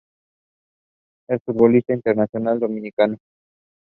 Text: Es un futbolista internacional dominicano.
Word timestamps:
Es 1.29 1.41
un 1.45 1.53
futbolista 1.53 1.93
internacional 1.93 2.59
dominicano. 2.59 3.17